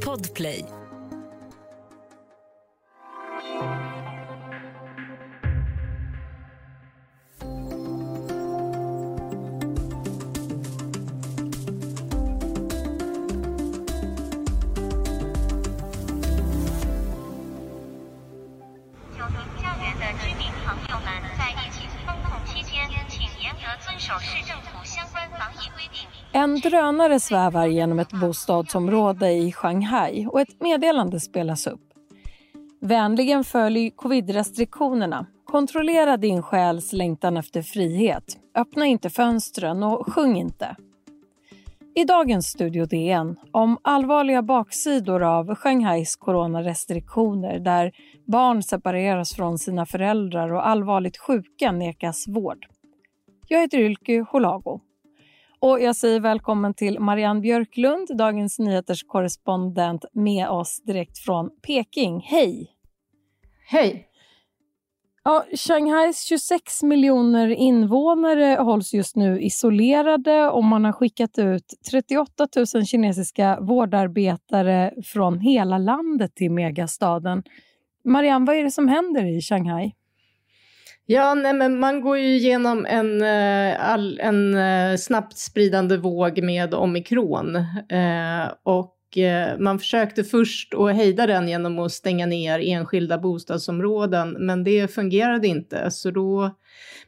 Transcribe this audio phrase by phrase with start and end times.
[0.00, 0.85] Podplay.
[26.70, 31.80] Drönare svävar genom ett bostadsområde i Shanghai och ett meddelande spelas upp.
[32.80, 35.26] Vänligen följ covid-restriktionerna.
[35.44, 38.38] Kontrollera din själs längtan efter frihet.
[38.54, 40.76] Öppna inte fönstren och sjung inte.
[41.94, 47.92] I dagens Studio DN om allvarliga baksidor av Shanghais coronarestriktioner där
[48.26, 52.66] barn separeras från sina föräldrar och allvarligt sjuka nekas vård.
[53.48, 54.80] Jag heter Ylke Holago.
[55.60, 62.20] Och jag säger välkommen till Marianne Björklund, Dagens Nyheters korrespondent med oss direkt från Peking.
[62.20, 62.70] Hej!
[63.68, 64.08] Hej!
[65.24, 72.48] Ja, Shanghais 26 miljoner invånare hålls just nu isolerade och man har skickat ut 38
[72.74, 77.42] 000 kinesiska vårdarbetare från hela landet till megastaden.
[78.04, 79.92] Marianne, vad är det som händer i Shanghai?
[81.08, 86.42] Ja, nej, men man går ju igenom en, eh, all, en eh, snabbt spridande våg
[86.42, 87.56] med omikron.
[87.56, 94.36] Eh, och eh, man försökte först att hejda den genom att stänga ner enskilda bostadsområden,
[94.38, 95.90] men det fungerade inte.
[95.90, 96.56] Så då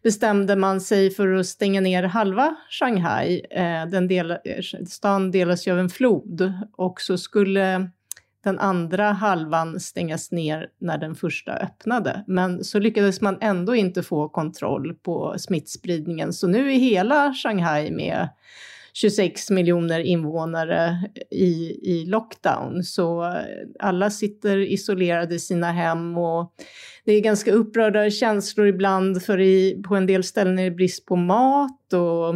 [0.02, 3.46] bestämde man sig för att stänga ner halva Shanghai.
[3.50, 4.36] Eh, den del,
[4.86, 7.90] stan delas ju av en flod och så skulle
[8.44, 12.24] den andra halvan stängas ner när den första öppnade.
[12.26, 16.32] Men så lyckades man ändå inte få kontroll på smittspridningen.
[16.32, 18.28] Så nu är hela Shanghai med
[18.92, 22.82] 26 miljoner invånare i, i lockdown.
[22.84, 23.34] Så
[23.78, 26.54] alla sitter isolerade i sina hem och
[27.04, 31.06] det är ganska upprörda känslor ibland för i, på en del ställen är det brist
[31.06, 32.34] på mat och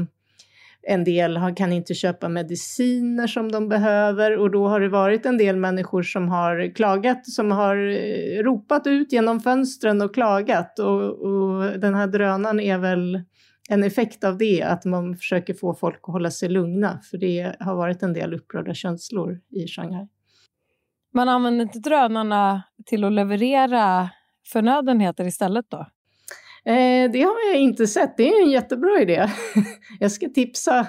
[0.82, 5.26] en del har, kan inte köpa mediciner som de behöver och då har det varit
[5.26, 10.78] en del människor som har klagat, som har eh, ropat ut genom fönstren och klagat
[10.78, 13.22] och, och den här drönaren är väl
[13.69, 17.56] en effekt av det, att man försöker få folk att hålla sig lugna, för det
[17.60, 20.09] har varit en del upprörda känslor i Shanghai.
[21.15, 24.10] Man använder inte drönarna till att leverera
[24.53, 25.87] förnödenheter istället då?
[26.67, 28.17] Eh, det har jag inte sett.
[28.17, 29.27] Det är en jättebra idé.
[30.00, 30.87] jag ska tipsa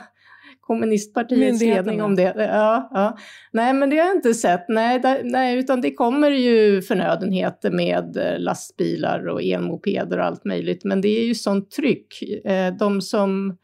[0.67, 2.33] kommunistpartiets ledning om det.
[2.37, 3.17] Ja, ja.
[3.51, 4.65] Nej, men det har jag inte sett.
[4.69, 10.45] Nej, där, nej, utan det kommer ju förnödenheter med eh, lastbilar och elmopeder och allt
[10.45, 10.83] möjligt.
[10.83, 12.21] Men det är ju sånt tryck.
[12.45, 13.57] Eh, de som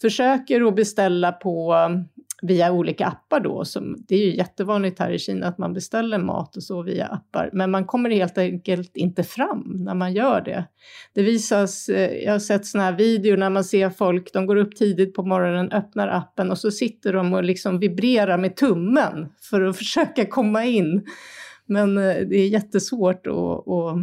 [0.00, 1.74] försöker att beställa på
[2.42, 3.64] via olika appar då.
[3.64, 7.06] Som, det är ju jättevanligt här i Kina att man beställer mat och så via
[7.06, 7.50] appar.
[7.52, 10.64] Men man kommer helt enkelt inte fram när man gör det.
[11.14, 14.56] Det visas, eh, jag har sett sådana här videor när man ser folk, de går
[14.56, 19.28] upp tidigt på morgonen, öppnar appen och så sitter de och liksom vibrerar med tummen
[19.50, 21.06] för att försöka komma in.
[21.66, 23.98] Men eh, det är jättesvårt och, och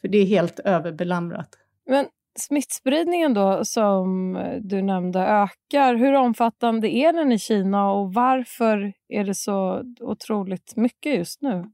[0.00, 1.48] för det är helt överbelamrat.
[1.88, 2.06] Men
[2.38, 5.94] smittspridningen då som eh, du nämnde ökar.
[5.94, 11.64] Hur omfattande är den i Kina och varför är det så otroligt mycket just nu?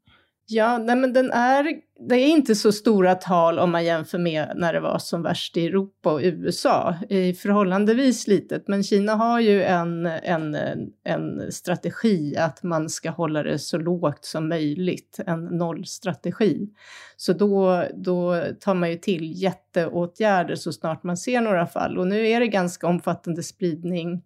[0.46, 4.52] Ja, nej men den är, det är inte så stora tal om man jämför med
[4.56, 6.94] när det var som värst i Europa och USA.
[7.08, 10.56] I förhållandevis litet, men Kina har ju en, en,
[11.04, 16.68] en strategi att man ska hålla det så lågt som möjligt, en nollstrategi.
[17.16, 21.98] Så då, då tar man ju till jätteåtgärder så snart man ser några fall.
[21.98, 24.22] Och nu är det ganska omfattande spridning.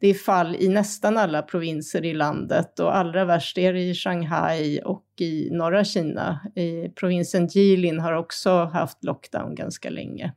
[0.00, 3.94] Det är fall i nästan alla provinser i landet och allra värst är det i
[3.94, 6.40] Shanghai och i norra Kina.
[6.54, 7.15] I provinsen
[7.56, 10.32] Jilin har också haft lockdown ganska länge.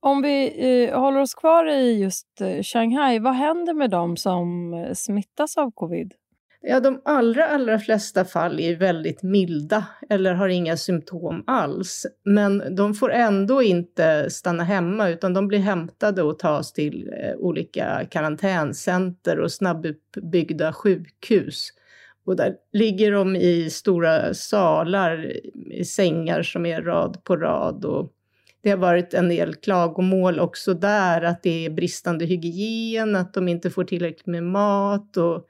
[0.00, 0.54] Om vi
[0.88, 5.56] eh, håller oss kvar i just eh, Shanghai, vad händer med dem som eh, smittas
[5.56, 6.14] av covid?
[6.66, 12.06] Ja, de allra, allra flesta fall är väldigt milda eller har inga symptom alls.
[12.24, 17.36] Men de får ändå inte stanna hemma utan de blir hämtade och tas till eh,
[17.36, 21.70] olika karantäncenter och snabbuppbyggda sjukhus.
[22.26, 25.32] Och där ligger de i stora salar,
[25.70, 27.84] i sängar som är rad på rad.
[27.84, 28.12] Och
[28.62, 33.48] det har varit en del klagomål också där, att det är bristande hygien, att de
[33.48, 35.16] inte får tillräckligt med mat.
[35.16, 35.46] Och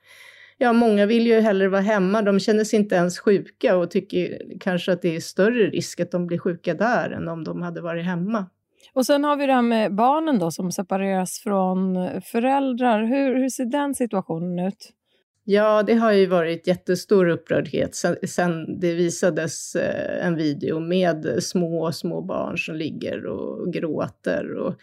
[0.59, 2.23] ja, många vill ju hellre vara hemma.
[2.23, 6.11] De känner sig inte ens sjuka och tycker kanske att det är större risk att
[6.11, 8.47] de blir sjuka där än om de hade varit hemma.
[8.95, 13.05] Och sen har vi det här med barnen då som separeras från föräldrar.
[13.05, 14.93] Hur, hur ser den situationen ut?
[15.47, 17.95] Ja, det har ju varit jättestor upprördhet
[18.29, 24.75] sen, det visades eh, en video med små, små barn som ligger och gråter och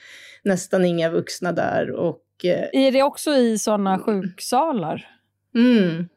[0.44, 1.92] nästan inga vuxna där.
[1.92, 5.08] Och, eh, är det också i sådana sjuksalar?
[5.56, 6.10] Mm.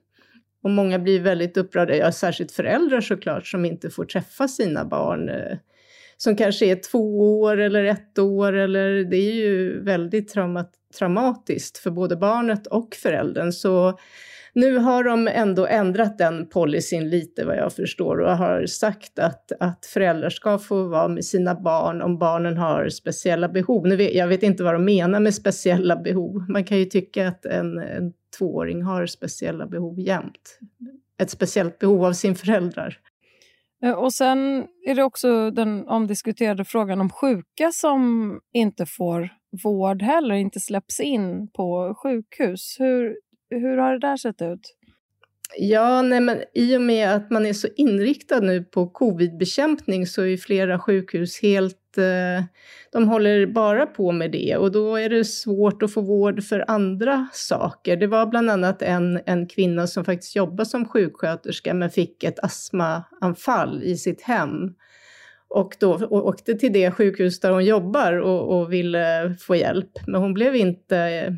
[0.63, 5.29] Och många blir väldigt upprörda, ja, särskilt föräldrar såklart, som inte får träffa sina barn.
[5.29, 5.59] Eh,
[6.17, 11.79] som kanske är två år eller ett år, eller det är ju väldigt traumat traumatiskt
[11.79, 13.53] för både barnet och föräldern.
[13.53, 13.99] Så
[14.55, 19.53] nu har de ändå ändrat den policyn lite vad jag förstår och har sagt att,
[19.61, 23.87] att föräldrar ska få vara med sina barn om barnen har speciella behov.
[23.87, 26.45] Nu vet, jag vet inte vad de menar med speciella behov.
[26.49, 30.59] Man kan ju tycka att en, en tvååring har speciella behov jämt.
[31.19, 32.99] Ett speciellt behov av sin föräldrar.
[33.85, 39.29] Eh, och sen är det också den omdiskuterade frågan om sjuka som inte får
[39.65, 42.77] vård heller, inte släpps in på sjukhus.
[42.79, 43.17] Hur,
[43.59, 44.77] hur har det där sett ut?
[45.57, 50.23] Ja, nej, men i och med att man är så inriktad nu på covidbekämpning så
[50.23, 51.99] är flera sjukhus helt...
[51.99, 52.45] Eh,
[52.93, 56.65] de håller bara på med det och då är det svårt att få vård för
[56.69, 57.97] andra saker.
[57.97, 62.39] Det var bland annat en, en kvinna som faktiskt jobbar som sjuksköterska men fick ett
[62.39, 64.75] astmaanfall i sitt hem
[65.49, 69.91] och då och åkte till det sjukhus där hon jobbar och, och ville få hjälp.
[70.07, 71.37] Men hon blev inte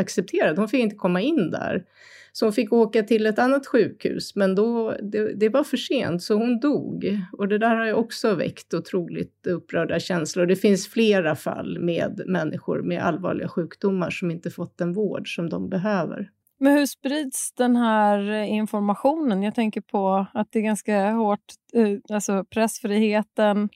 [0.00, 0.58] accepterad.
[0.58, 1.84] Hon fick inte komma in där.
[2.32, 6.22] Så hon fick åka till ett annat sjukhus, men då, det, det, var för sent,
[6.22, 7.18] så hon dog.
[7.32, 10.46] Och det där har ju också väckt otroligt upprörda känslor.
[10.46, 15.48] Det finns flera fall med människor med allvarliga sjukdomar som inte fått den vård som
[15.48, 16.30] de behöver.
[16.60, 19.42] Men hur sprids den här informationen?
[19.42, 21.44] Jag tänker på att det är ganska hårt,
[21.74, 23.68] eh, alltså pressfriheten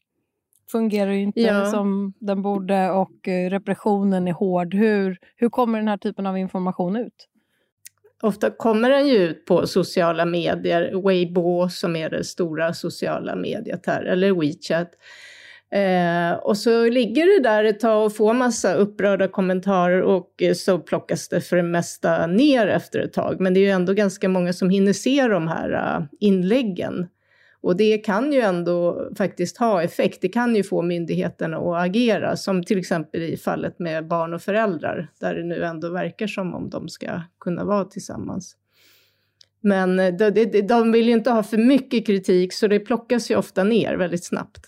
[0.72, 1.66] fungerar ju inte ja.
[1.66, 4.74] som den borde och eh, repressionen är hård.
[4.74, 7.28] Hur, hur kommer den här typen av information ut?
[8.22, 13.86] Ofta kommer den ju ut på sociala medier, Weibo som är det stora sociala mediet
[13.86, 14.90] här, eller WeChat.
[15.74, 20.54] Eh, och så ligger det där ett tag och får massa upprörda kommentarer och eh,
[20.54, 23.40] så plockas det för det mesta ner efter ett tag.
[23.40, 27.06] Men det är ju ändå ganska många som hinner se de här uh, inläggen.
[27.64, 30.18] Och det kan ju ändå faktiskt ha effekt.
[30.20, 34.42] Det kan ju få myndigheterna att agera, som till exempel i fallet med barn och
[34.42, 38.56] föräldrar, där det nu ändå verkar som om de ska kunna vara tillsammans.
[39.60, 43.30] Men eh, de, de, de vill ju inte ha för mycket kritik, så det plockas
[43.30, 44.66] ju ofta ner väldigt snabbt.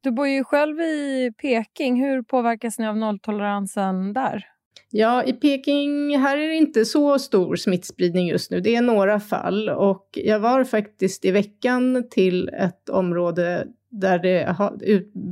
[0.00, 2.04] Du bor ju själv i Peking.
[2.04, 4.46] Hur påverkas ni av nolltoleransen där?
[4.90, 8.60] Ja, i Peking, här är det inte så stor smittspridning just nu.
[8.60, 14.56] Det är några fall och jag var faktiskt i veckan till ett område där det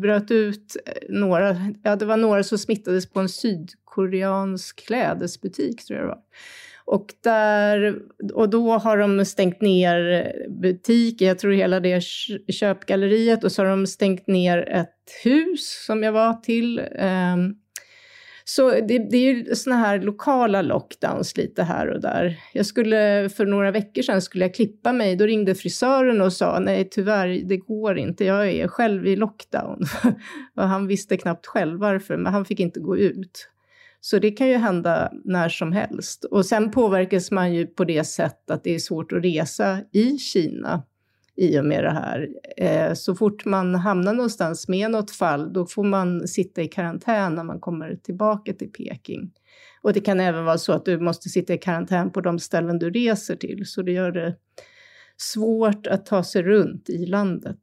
[0.01, 5.99] bröt ut eh, några, ja det var några som smittades på en sydkoreansk klädesbutik tror
[5.99, 6.23] jag det var.
[6.85, 7.99] Och, där,
[8.35, 12.01] och då har de stängt ner butiken, jag tror hela det
[12.49, 16.79] köpgalleriet, och så har de stängt ner ett hus som jag var till.
[16.79, 17.57] Um,
[18.49, 22.39] så det, det är ju såna här lokala lockdowns lite här och där.
[22.53, 26.59] Jag skulle, för några veckor sedan skulle jag klippa mig, då ringde frisören och sa
[26.59, 29.81] nej tyvärr, det går inte, jag är själv i lockdown.
[30.57, 33.49] och han visste knappt själv varför, men han fick inte gå ut.
[34.01, 36.25] Så det kan ju hända när som helst.
[36.25, 40.19] Och sen påverkas man ju på det sätt att det är svårt att resa i
[40.19, 40.83] Kina
[41.37, 42.29] i och med det här.
[42.57, 47.35] Eh, så fort man hamnar någonstans med något fall, då får man sitta i karantän
[47.35, 49.31] när man kommer tillbaka till Peking.
[49.83, 52.79] Och det kan även vara så att du måste sitta i karantän på de ställen
[52.79, 54.35] du reser till, så det gör det
[55.17, 57.59] svårt att ta sig runt i landet.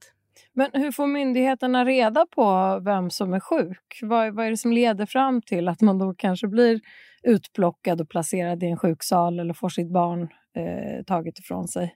[0.53, 3.99] Men hur får myndigheterna reda på vem som är sjuk?
[4.01, 6.79] Vad, vad är det som leder fram till att man då kanske blir
[7.23, 10.21] utplockad och placerad i en sjuksal eller får sitt barn
[10.55, 11.95] eh, taget ifrån sig?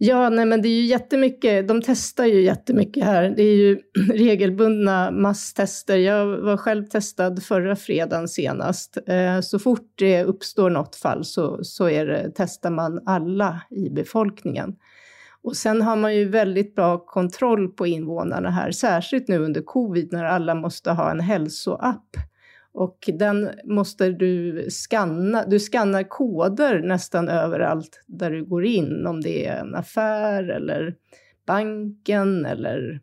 [0.00, 3.34] Ja, nej, men det är ju jättemycket, de testar ju jättemycket här.
[3.36, 3.78] Det är ju
[4.12, 5.96] regelbundna masstester.
[5.96, 8.98] Jag var själv testad förra fredagen senast.
[9.06, 13.90] Eh, så fort det uppstår något fall så, så är det, testar man alla i
[13.90, 14.76] befolkningen.
[15.42, 20.12] Och sen har man ju väldigt bra kontroll på invånarna här, särskilt nu under covid
[20.12, 22.16] när alla måste ha en hälsoapp.
[22.78, 25.44] Och den måste du skanna.
[25.46, 30.94] Du skannar koder nästan överallt där du går in, om det är en affär eller
[31.46, 33.00] banken eller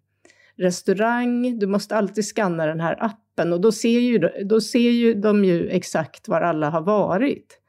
[0.57, 1.59] restaurang.
[1.59, 5.45] Du måste alltid skanna den här appen och då ser ju, då ser ju de
[5.45, 7.59] ju exakt var alla har varit.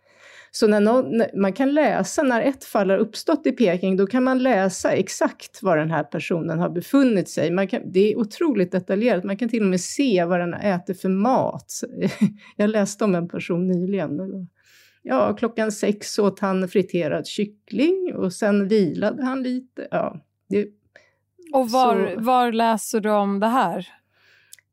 [0.58, 4.24] Så när någon, man kan läsa, när ett fall har uppstått i Peking, då kan
[4.24, 7.68] man läsa exakt var den här personen har befunnit sig.
[7.68, 11.08] Kan, det är otroligt detaljerat, man kan till och med se vad den äter för
[11.08, 11.72] mat.
[12.56, 14.48] Jag läste om en person nyligen,
[15.02, 19.88] ja, klockan sex åt han friterad kyckling och sen vilade han lite.
[19.90, 20.66] Ja, det,
[21.52, 23.88] och var, så, var läser du om det här?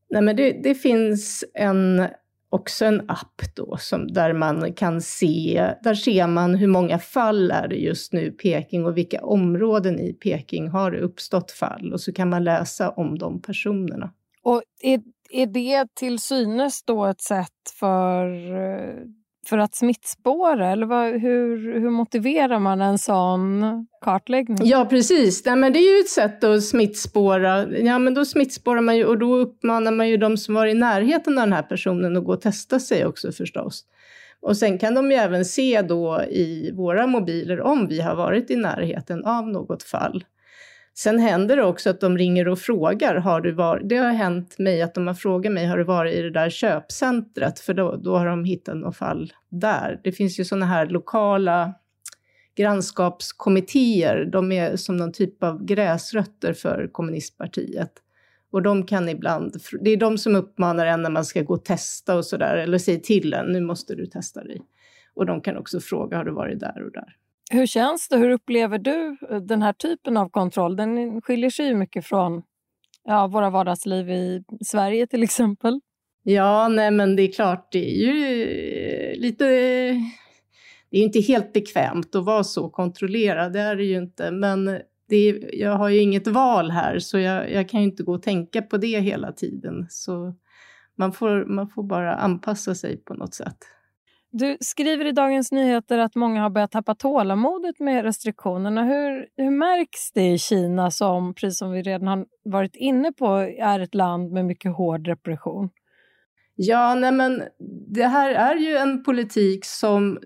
[0.10, 2.08] Nej, men det, det finns en
[2.54, 7.52] också en app då som, där man kan se, där ser man hur många fall
[7.52, 11.94] är det just nu i Peking och vilka områden i Peking har det uppstått fall
[11.94, 14.12] och så kan man läsa om de personerna.
[14.44, 18.96] Och är, är det till synes då ett sätt för eh,
[19.46, 20.72] för att smittspåra?
[20.72, 23.64] Eller vad, hur, hur motiverar man en sån
[24.02, 24.58] kartläggning?
[24.68, 25.46] Ja, precis.
[25.46, 27.78] Nej, men det är ju ett sätt att smittspåra.
[27.78, 30.74] Ja, men då smittspårar man ju och då uppmanar man ju de som var i
[30.74, 33.86] närheten av den här personen att gå och testa sig också förstås.
[34.42, 38.52] Och sen kan de ju även se då i våra mobiler om vi har varit
[38.52, 40.24] i närheten av något fall.
[40.96, 44.60] Sen händer det också att de ringer och frågar, har du varit, det har hänt
[44.60, 47.60] mig att de har frågat mig, har du varit i det där köpcentret?
[47.60, 50.00] För då, då har de hittat något fall där.
[50.04, 51.74] Det finns ju sådana här lokala
[52.56, 57.92] grannskapskommittéer, de är som någon typ av gräsrötter för kommunistpartiet.
[58.52, 61.66] Och de kan ibland, det är de som uppmanar en när man ska gå och
[61.66, 64.62] testa och sådär, eller säger till en, nu måste du testa dig.
[65.14, 67.16] Och de kan också fråga, har du varit där och där?
[67.52, 68.18] Hur känns det?
[68.18, 70.76] Hur upplever du eh, den här typen av kontroll?
[70.76, 72.44] Den skiljer sig ju mycket från
[73.04, 75.80] ja, våra vardagsliv i Sverige till exempel.
[76.24, 79.46] Ja, nej men det är klart, det är ju eh, lite...
[80.90, 84.32] Det är inte helt bekvämt att vara så kontrollerad, det är det ju inte.
[84.32, 84.66] Men
[85.10, 88.14] det är, jag har ju inget val här, så jag, jag kan ju inte gå
[88.14, 89.86] och tänka på det hela tiden.
[89.90, 90.36] Så
[90.98, 93.58] man får, man får bara anpassa sig på något sätt.
[94.36, 98.84] Du skriver i Dagens Nyheter att många har börjat tappa tålamodet med restriktionerna.
[98.84, 103.28] Hur, hur märks det i Kina som, precis som vi redan har varit inne på,
[103.60, 105.70] är ett land med mycket hård repression?
[106.56, 107.44] Ja, nej men
[107.88, 110.20] det här är ju en politik som,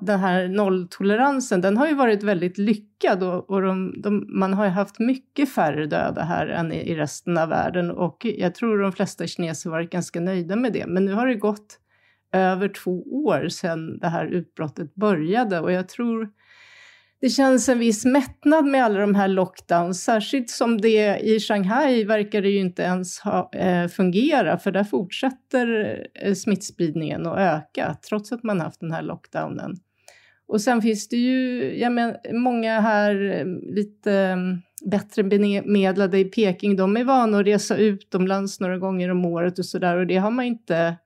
[0.00, 4.64] den här nolltoleransen, den har ju varit väldigt lyckad och, och de, de, man har
[4.64, 8.78] ju haft mycket färre döda här än i, i resten av världen och jag tror
[8.78, 10.86] de flesta kineser varit ganska nöjda med det.
[10.86, 11.80] Men nu har det gått
[12.36, 15.60] över två år sedan det här utbrottet började.
[15.60, 16.28] Och jag tror
[17.20, 22.04] det känns en viss mättnad med alla de här lockdowns, särskilt som det i Shanghai
[22.04, 27.96] verkar det ju inte ens ha, eh, fungera, för där fortsätter eh, smittspridningen att öka,
[28.08, 29.76] trots att man haft den här lockdownen.
[30.48, 36.24] Och sen finns det ju jag men, många här eh, lite mm, bättre bemedlade i
[36.24, 40.16] Peking, de är vana att resa utomlands några gånger om året och sådär och det
[40.16, 40.96] har man inte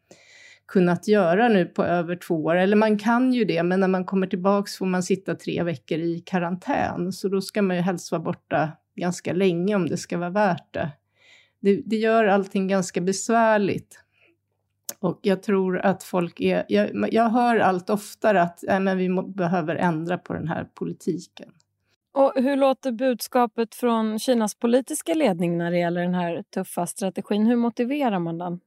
[0.71, 2.57] kunnat göra nu på över två år.
[2.57, 5.99] Eller man kan ju det, men när man kommer tillbaks får man sitta tre veckor
[5.99, 7.13] i karantän.
[7.13, 10.75] Så då ska man ju helst vara borta ganska länge om det ska vara värt
[10.75, 10.91] det.
[11.61, 13.99] Det, det gör allting ganska besvärligt.
[14.99, 16.65] Och jag tror att folk är...
[16.69, 20.65] Jag, jag hör allt oftare att äh, men vi må, behöver ändra på den här
[20.75, 21.49] politiken.
[22.13, 27.47] Och hur låter budskapet från Kinas politiska ledning när det gäller den här tuffa strategin?
[27.47, 28.61] Hur motiverar man den?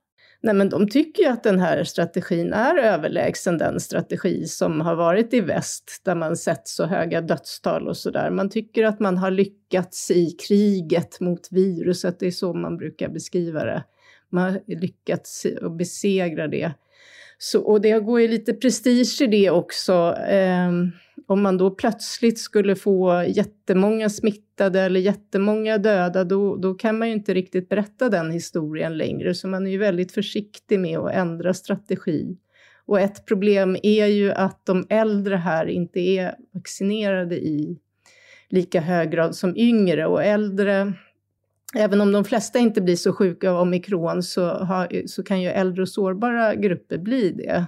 [0.46, 4.96] Nej, men de tycker ju att den här strategin är överlägsen den strategi som har
[4.96, 8.30] varit i väst, där man sett så höga dödstal och sådär.
[8.30, 13.10] Man tycker att man har lyckats i kriget mot viruset, det är så man brukar
[13.10, 13.84] beskriva det.
[14.30, 16.72] Man har lyckats att besegra det.
[17.38, 20.16] Så, och det går ju lite prestige i det också.
[20.30, 20.72] Eh,
[21.28, 27.08] om man då plötsligt skulle få jättemånga smittade eller jättemånga döda, då, då kan man
[27.08, 29.34] ju inte riktigt berätta den historien längre.
[29.34, 32.38] Så man är ju väldigt försiktig med att ändra strategi.
[32.86, 37.80] Och ett problem är ju att de äldre här inte är vaccinerade i
[38.50, 40.06] lika hög grad som yngre.
[40.06, 40.94] Och äldre,
[41.76, 45.50] även om de flesta inte blir så sjuka av omikron, så, har, så kan ju
[45.50, 47.66] äldre och sårbara grupper bli det.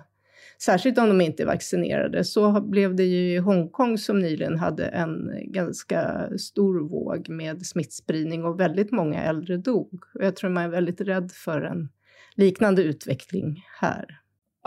[0.62, 2.24] Särskilt om de inte är vaccinerade.
[2.24, 8.46] Så blev det ju i Hongkong som nyligen hade en ganska stor våg med smittspridning
[8.46, 10.04] och väldigt många äldre dog.
[10.14, 11.90] Och jag tror man är väldigt rädd för en
[12.36, 14.06] liknande utveckling här.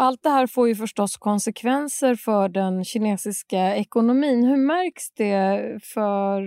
[0.01, 4.45] Allt det här får ju förstås konsekvenser för den kinesiska ekonomin.
[4.45, 6.43] Hur märks det för,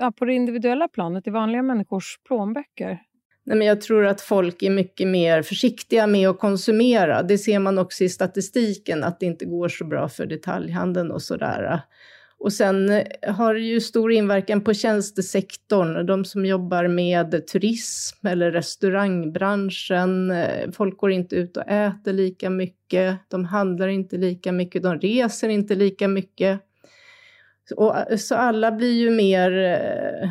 [0.00, 3.00] ja, på det individuella planet, i vanliga människors plånböcker?
[3.46, 7.22] Nej, men jag tror att folk är mycket mer försiktiga med att konsumera.
[7.22, 11.22] Det ser man också i statistiken, att det inte går så bra för detaljhandeln och
[11.22, 11.82] sådär.
[12.38, 18.26] Och sen eh, har det ju stor inverkan på tjänstesektorn, de som jobbar med turism
[18.26, 20.30] eller restaurangbranschen.
[20.30, 24.98] Eh, folk går inte ut och äter lika mycket, de handlar inte lika mycket, de
[24.98, 26.60] reser inte lika mycket.
[27.76, 30.30] Och, eh, så alla blir ju mer, eh,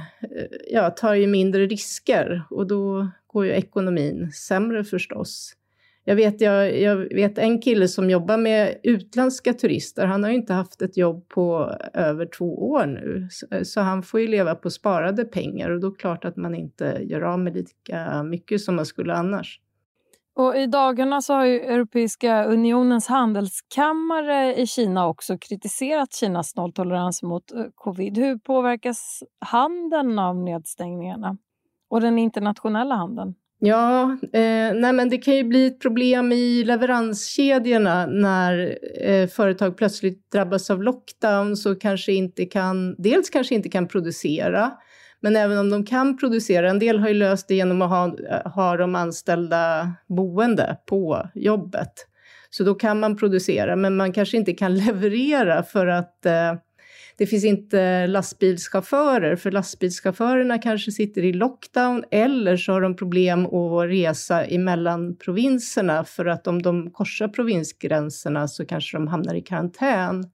[0.72, 5.56] ja, tar ju mindre risker och då går ju ekonomin sämre förstås.
[6.06, 10.06] Jag vet, jag, jag vet en kille som jobbar med utländska turister.
[10.06, 13.28] Han har ju inte haft ett jobb på över två år nu.
[13.32, 16.26] Så, eh, så han får ju leva på sparade pengar och då är det klart
[16.26, 19.60] att man inte gör av med lika mycket som man skulle annars.
[20.36, 27.24] Och I dagarna så har ju Europeiska unionens handelskammare i Kina också kritiserat Kinas nolltolerans
[27.24, 28.18] mot eh, covid.
[28.18, 31.38] Hur påverkas handeln av nedstängningarna
[31.90, 33.36] och den internationella handeln?
[33.66, 39.78] Ja, eh, nej men det kan ju bli ett problem i leveranskedjorna när eh, företag
[39.78, 44.72] plötsligt drabbas av lockdown så kanske inte kan, dels kanske inte kan producera,
[45.24, 48.16] men även om de kan producera, en del har ju löst det genom att ha,
[48.50, 52.08] ha de anställda boende på jobbet.
[52.50, 56.54] Så då kan man producera, men man kanske inte kan leverera för att eh,
[57.18, 63.46] det finns inte lastbilschaufförer, för lastbilschaufförerna kanske sitter i lockdown eller så har de problem
[63.46, 69.42] att resa emellan provinserna för att om de korsar provinsgränserna så kanske de hamnar i
[69.42, 70.26] karantän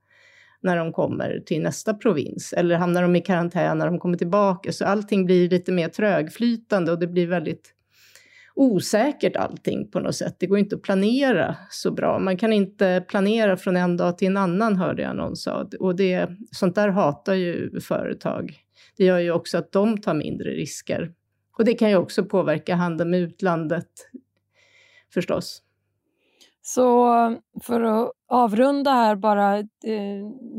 [0.62, 4.72] när de kommer till nästa provins eller hamnar de i karantän när de kommer tillbaka.
[4.72, 7.74] Så allting blir lite mer trögflytande och det blir väldigt
[8.56, 10.36] osäkert allting på något sätt.
[10.40, 12.20] Det går inte att planera så bra.
[12.20, 15.70] Man kan inte planera från en dag till en annan hörde jag någon sa.
[15.80, 18.54] Och det, sånt där hatar ju företag.
[18.98, 21.12] Det gör ju också att de tar mindre risker.
[21.58, 23.90] Och det kan ju också påverka handeln med utlandet
[25.14, 25.62] förstås.
[26.62, 27.10] Så
[27.62, 29.58] för att avrunda här bara.
[29.60, 29.66] Eh,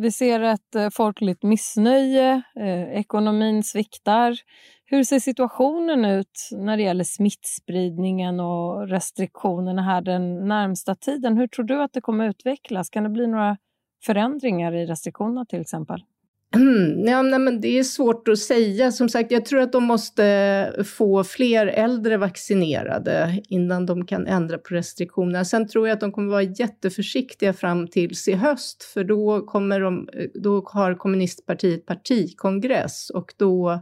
[0.01, 4.37] vi ser ett eh, folkligt missnöje, eh, ekonomin sviktar.
[4.85, 11.37] Hur ser situationen ut när det gäller smittspridningen och restriktionerna här den närmsta tiden?
[11.37, 12.91] Hur tror du att det kommer utvecklas?
[12.91, 13.57] Kan det bli några
[14.05, 16.05] förändringar i restriktionerna till exempel?
[17.07, 18.93] Ja, nej, men det är svårt att säga.
[18.93, 24.59] Som sagt, jag tror att de måste få fler äldre vaccinerade innan de kan ändra
[24.59, 25.45] på restriktionerna.
[25.45, 29.81] Sen tror jag att de kommer vara jätteförsiktiga fram tills i höst, för då, kommer
[29.81, 33.81] de, då har kommunistpartiet partikongress och då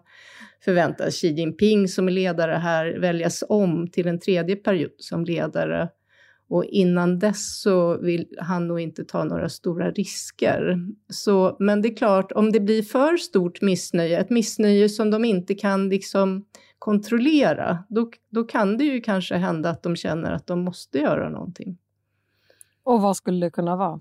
[0.64, 5.88] förväntas Xi Jinping som är ledare här väljas om till en tredje period som ledare.
[6.48, 10.86] Och innan dess så vill han nog inte ta några stora risker.
[11.08, 15.24] Så, men det är klart, om det blir för stort missnöje, ett missnöje som de
[15.24, 16.44] inte kan liksom
[16.78, 21.28] kontrollera, då, då kan det ju kanske hända att de känner att de måste göra
[21.28, 21.78] någonting.
[22.82, 24.00] Och vad skulle det kunna vara?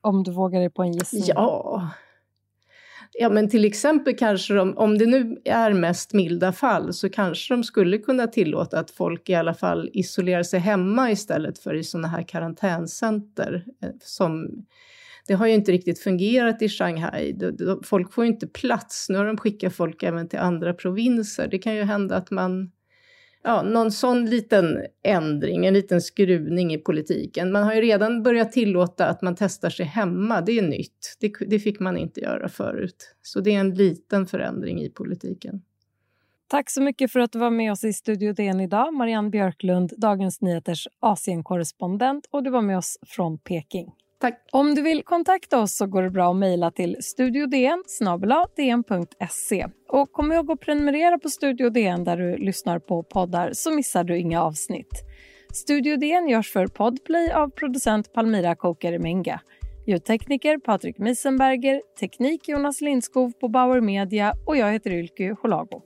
[0.00, 1.22] Om du vågar dig på en gissning?
[1.26, 1.90] Ja,
[3.20, 7.54] Ja, men till exempel kanske de, om det nu är mest milda fall, så kanske
[7.54, 11.84] de skulle kunna tillåta att folk i alla fall isolerar sig hemma istället för i
[11.84, 13.64] sådana här karantäncenter.
[13.82, 14.48] Eh, som,
[15.26, 17.38] det har ju inte riktigt fungerat i Shanghai.
[17.84, 19.08] Folk får ju inte plats.
[19.08, 21.48] Nu har de skickat folk även till andra provinser.
[21.48, 22.70] Det kan ju hända att man
[23.48, 27.52] ja, någon sån liten ändring, en liten skruvning i politiken.
[27.52, 31.16] Man har ju redan börjat tillåta att man testar sig hemma, det är nytt.
[31.20, 33.14] Det, det fick man inte göra förut.
[33.22, 35.62] Så det är en liten förändring i politiken.
[36.48, 38.94] Tack så mycket för att du var med oss i Studio DN idag.
[38.94, 43.92] Marianne Björklund, Dagens Nyheters Asienkorrespondent och du var med oss från Peking.
[44.20, 44.48] Tack.
[44.52, 47.82] Om du vill kontakta oss så går det bra att mejla till studiodn
[49.88, 54.04] Och kom ihåg att prenumerera på Studio DN där du lyssnar på poddar så missar
[54.04, 55.04] du inga avsnitt.
[55.52, 59.40] Studio DN görs för Podplay av producent Palmira Kokare-Menga.
[59.86, 65.82] Ljudtekniker Patrik Miesenberger, teknik Jonas Lindskov på Bauer Media och jag heter Ylke Holago.